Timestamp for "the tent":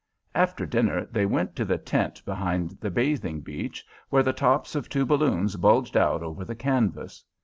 1.63-2.25